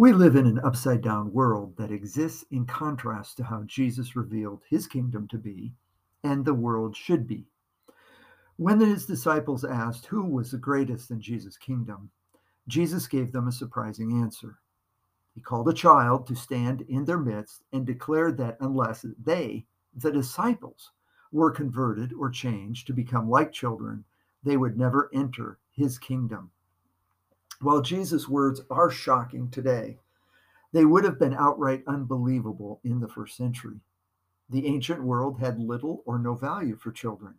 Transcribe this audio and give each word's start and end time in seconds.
We 0.00 0.14
live 0.14 0.34
in 0.34 0.46
an 0.46 0.60
upside 0.60 1.02
down 1.02 1.30
world 1.30 1.76
that 1.76 1.90
exists 1.90 2.42
in 2.50 2.64
contrast 2.64 3.36
to 3.36 3.44
how 3.44 3.64
Jesus 3.64 4.16
revealed 4.16 4.62
his 4.66 4.86
kingdom 4.86 5.28
to 5.28 5.36
be 5.36 5.74
and 6.24 6.42
the 6.42 6.54
world 6.54 6.96
should 6.96 7.26
be. 7.26 7.44
When 8.56 8.80
his 8.80 9.04
disciples 9.04 9.62
asked 9.62 10.06
who 10.06 10.24
was 10.24 10.52
the 10.52 10.56
greatest 10.56 11.10
in 11.10 11.20
Jesus' 11.20 11.58
kingdom, 11.58 12.10
Jesus 12.66 13.06
gave 13.06 13.30
them 13.30 13.46
a 13.46 13.52
surprising 13.52 14.22
answer. 14.22 14.56
He 15.34 15.42
called 15.42 15.68
a 15.68 15.74
child 15.74 16.26
to 16.28 16.34
stand 16.34 16.80
in 16.88 17.04
their 17.04 17.18
midst 17.18 17.62
and 17.74 17.84
declared 17.84 18.38
that 18.38 18.56
unless 18.60 19.04
they, 19.22 19.66
the 19.94 20.10
disciples, 20.10 20.92
were 21.30 21.50
converted 21.50 22.14
or 22.14 22.30
changed 22.30 22.86
to 22.86 22.94
become 22.94 23.28
like 23.28 23.52
children, 23.52 24.06
they 24.42 24.56
would 24.56 24.78
never 24.78 25.10
enter 25.12 25.58
his 25.72 25.98
kingdom. 25.98 26.50
While 27.60 27.82
Jesus' 27.82 28.28
words 28.28 28.62
are 28.70 28.90
shocking 28.90 29.50
today, 29.50 29.98
they 30.72 30.84
would 30.84 31.04
have 31.04 31.18
been 31.18 31.34
outright 31.34 31.82
unbelievable 31.86 32.80
in 32.84 33.00
the 33.00 33.08
first 33.08 33.36
century. 33.36 33.80
The 34.48 34.66
ancient 34.66 35.02
world 35.02 35.38
had 35.40 35.58
little 35.58 36.02
or 36.06 36.18
no 36.18 36.34
value 36.34 36.76
for 36.76 36.90
children. 36.90 37.34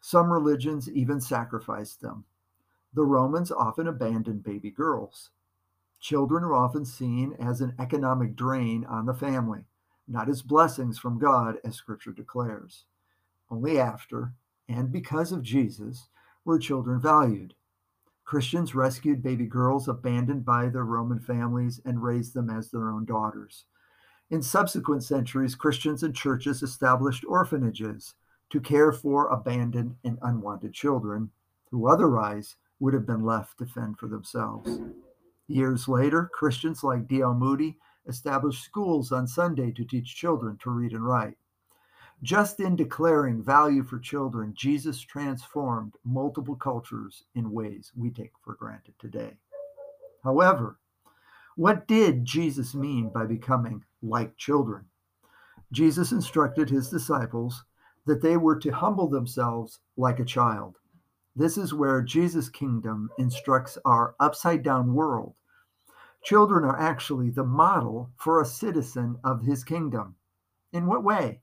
Some 0.00 0.30
religions 0.32 0.90
even 0.90 1.20
sacrificed 1.20 2.00
them. 2.00 2.24
The 2.92 3.04
Romans 3.04 3.50
often 3.50 3.86
abandoned 3.86 4.42
baby 4.42 4.70
girls. 4.70 5.30
Children 6.00 6.44
were 6.44 6.54
often 6.54 6.84
seen 6.84 7.34
as 7.38 7.60
an 7.60 7.74
economic 7.78 8.36
drain 8.36 8.84
on 8.84 9.06
the 9.06 9.14
family, 9.14 9.64
not 10.08 10.28
as 10.28 10.42
blessings 10.42 10.98
from 10.98 11.18
God, 11.18 11.58
as 11.64 11.76
Scripture 11.76 12.12
declares. 12.12 12.84
Only 13.50 13.78
after 13.78 14.32
and 14.68 14.92
because 14.92 15.32
of 15.32 15.42
Jesus 15.42 16.08
were 16.44 16.58
children 16.58 17.00
valued. 17.00 17.54
Christians 18.30 18.76
rescued 18.76 19.24
baby 19.24 19.44
girls 19.44 19.88
abandoned 19.88 20.44
by 20.44 20.68
their 20.68 20.84
Roman 20.84 21.18
families 21.18 21.80
and 21.84 22.00
raised 22.00 22.32
them 22.32 22.48
as 22.48 22.70
their 22.70 22.88
own 22.88 23.04
daughters. 23.04 23.64
In 24.30 24.40
subsequent 24.40 25.02
centuries, 25.02 25.56
Christians 25.56 26.04
and 26.04 26.14
churches 26.14 26.62
established 26.62 27.24
orphanages 27.26 28.14
to 28.50 28.60
care 28.60 28.92
for 28.92 29.26
abandoned 29.26 29.96
and 30.04 30.16
unwanted 30.22 30.72
children 30.72 31.32
who 31.72 31.88
otherwise 31.88 32.54
would 32.78 32.94
have 32.94 33.04
been 33.04 33.24
left 33.24 33.58
to 33.58 33.66
fend 33.66 33.98
for 33.98 34.06
themselves. 34.06 34.78
Years 35.48 35.88
later, 35.88 36.30
Christians 36.32 36.84
like 36.84 37.08
D.L. 37.08 37.34
Moody 37.34 37.78
established 38.06 38.62
schools 38.62 39.10
on 39.10 39.26
Sunday 39.26 39.72
to 39.72 39.84
teach 39.84 40.14
children 40.14 40.56
to 40.62 40.70
read 40.70 40.92
and 40.92 41.04
write. 41.04 41.36
Just 42.22 42.60
in 42.60 42.76
declaring 42.76 43.42
value 43.42 43.82
for 43.82 43.98
children, 43.98 44.52
Jesus 44.54 45.00
transformed 45.00 45.94
multiple 46.04 46.54
cultures 46.54 47.24
in 47.34 47.50
ways 47.50 47.92
we 47.96 48.10
take 48.10 48.32
for 48.44 48.54
granted 48.54 48.94
today. 48.98 49.38
However, 50.22 50.78
what 51.56 51.88
did 51.88 52.26
Jesus 52.26 52.74
mean 52.74 53.08
by 53.08 53.24
becoming 53.24 53.84
like 54.02 54.36
children? 54.36 54.84
Jesus 55.72 56.12
instructed 56.12 56.68
his 56.68 56.90
disciples 56.90 57.64
that 58.04 58.20
they 58.20 58.36
were 58.36 58.58
to 58.58 58.70
humble 58.70 59.08
themselves 59.08 59.78
like 59.96 60.20
a 60.20 60.24
child. 60.24 60.76
This 61.34 61.56
is 61.56 61.72
where 61.72 62.02
Jesus' 62.02 62.50
kingdom 62.50 63.08
instructs 63.18 63.78
our 63.86 64.14
upside 64.20 64.62
down 64.62 64.92
world. 64.92 65.34
Children 66.22 66.64
are 66.64 66.78
actually 66.78 67.30
the 67.30 67.44
model 67.44 68.10
for 68.16 68.40
a 68.42 68.46
citizen 68.46 69.18
of 69.24 69.42
his 69.42 69.64
kingdom. 69.64 70.16
In 70.72 70.86
what 70.86 71.02
way? 71.02 71.40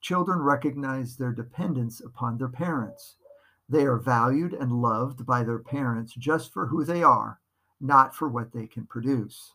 Children 0.00 0.40
recognize 0.40 1.16
their 1.16 1.32
dependence 1.32 2.00
upon 2.00 2.38
their 2.38 2.48
parents. 2.48 3.16
They 3.68 3.84
are 3.84 3.98
valued 3.98 4.54
and 4.54 4.80
loved 4.80 5.26
by 5.26 5.42
their 5.42 5.58
parents 5.58 6.14
just 6.14 6.52
for 6.52 6.66
who 6.66 6.84
they 6.84 7.02
are, 7.02 7.40
not 7.80 8.14
for 8.14 8.28
what 8.28 8.52
they 8.52 8.66
can 8.66 8.86
produce. 8.86 9.52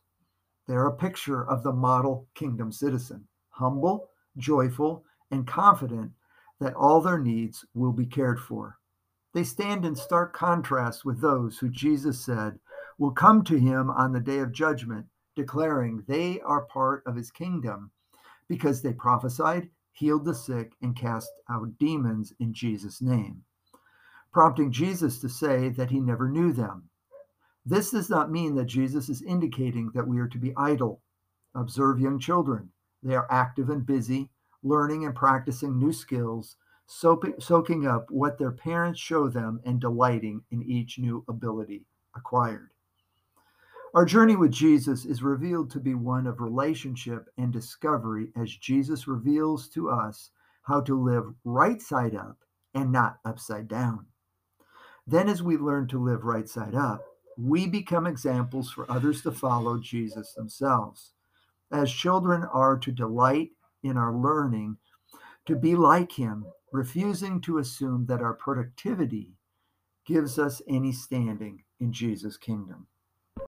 They're 0.67 0.87
a 0.87 0.95
picture 0.95 1.45
of 1.45 1.63
the 1.63 1.73
model 1.73 2.27
kingdom 2.35 2.71
citizen, 2.71 3.27
humble, 3.49 4.09
joyful, 4.37 5.03
and 5.31 5.47
confident 5.47 6.11
that 6.59 6.75
all 6.75 7.01
their 7.01 7.19
needs 7.19 7.65
will 7.73 7.91
be 7.91 8.05
cared 8.05 8.39
for. 8.39 8.77
They 9.33 9.43
stand 9.43 9.83
in 9.83 9.95
stark 9.95 10.33
contrast 10.33 11.03
with 11.03 11.19
those 11.19 11.57
who 11.57 11.69
Jesus 11.69 12.19
said 12.19 12.59
will 12.97 13.11
come 13.11 13.43
to 13.45 13.57
him 13.57 13.89
on 13.89 14.11
the 14.11 14.19
day 14.19 14.39
of 14.39 14.51
judgment, 14.51 15.07
declaring 15.35 16.03
they 16.07 16.39
are 16.41 16.65
part 16.65 17.03
of 17.05 17.15
his 17.15 17.31
kingdom 17.31 17.91
because 18.47 18.81
they 18.81 18.93
prophesied, 18.93 19.69
healed 19.93 20.25
the 20.25 20.35
sick, 20.35 20.73
and 20.81 20.95
cast 20.95 21.31
out 21.49 21.77
demons 21.79 22.33
in 22.39 22.53
Jesus' 22.53 23.01
name, 23.01 23.43
prompting 24.31 24.71
Jesus 24.71 25.19
to 25.19 25.29
say 25.29 25.69
that 25.69 25.91
he 25.91 25.99
never 25.99 26.27
knew 26.27 26.51
them. 26.51 26.89
This 27.65 27.91
does 27.91 28.09
not 28.09 28.31
mean 28.31 28.55
that 28.55 28.65
Jesus 28.65 29.07
is 29.07 29.21
indicating 29.21 29.91
that 29.93 30.07
we 30.07 30.19
are 30.19 30.27
to 30.27 30.37
be 30.37 30.53
idle. 30.57 31.01
Observe 31.55 31.99
young 31.99 32.19
children. 32.19 32.69
They 33.03 33.15
are 33.15 33.27
active 33.29 33.69
and 33.69 33.85
busy, 33.85 34.29
learning 34.63 35.05
and 35.05 35.15
practicing 35.15 35.77
new 35.77 35.93
skills, 35.93 36.57
soaking 36.87 37.87
up 37.87 38.09
what 38.09 38.37
their 38.37 38.51
parents 38.51 38.99
show 38.99 39.29
them, 39.29 39.61
and 39.65 39.79
delighting 39.79 40.43
in 40.51 40.63
each 40.63 40.99
new 40.99 41.23
ability 41.29 41.85
acquired. 42.15 42.71
Our 43.93 44.05
journey 44.05 44.35
with 44.35 44.51
Jesus 44.51 45.05
is 45.05 45.21
revealed 45.21 45.69
to 45.71 45.79
be 45.79 45.93
one 45.93 46.25
of 46.25 46.41
relationship 46.41 47.29
and 47.37 47.53
discovery 47.53 48.29
as 48.35 48.49
Jesus 48.55 49.07
reveals 49.07 49.69
to 49.69 49.91
us 49.91 50.31
how 50.63 50.81
to 50.81 50.99
live 50.99 51.25
right 51.43 51.79
side 51.79 52.15
up 52.15 52.37
and 52.73 52.91
not 52.91 53.19
upside 53.23 53.67
down. 53.67 54.07
Then, 55.05 55.29
as 55.29 55.43
we 55.43 55.57
learn 55.57 55.87
to 55.89 56.03
live 56.03 56.23
right 56.23 56.49
side 56.49 56.73
up, 56.73 57.05
we 57.37 57.67
become 57.67 58.07
examples 58.07 58.71
for 58.71 58.89
others 58.89 59.21
to 59.23 59.31
follow 59.31 59.77
Jesus 59.77 60.33
themselves. 60.33 61.11
As 61.71 61.91
children 61.91 62.43
are 62.51 62.77
to 62.79 62.91
delight 62.91 63.51
in 63.83 63.95
our 63.95 64.15
learning 64.15 64.77
to 65.45 65.55
be 65.55 65.75
like 65.75 66.13
Him, 66.13 66.47
refusing 66.71 67.41
to 67.41 67.59
assume 67.59 68.07
that 68.07 68.21
our 68.21 68.33
productivity 68.33 69.33
gives 70.07 70.39
us 70.39 70.63
any 70.67 70.91
standing 70.91 71.63
in 71.79 71.93
Jesus' 71.93 72.37
kingdom. 72.37 72.87